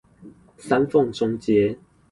[0.57, 1.77] 三鳳中街